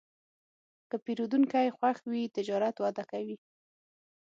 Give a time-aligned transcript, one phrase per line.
[0.89, 3.35] که پیرودونکی خوښ وي، تجارت وده کوي.